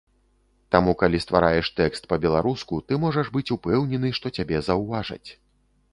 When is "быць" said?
3.39-3.47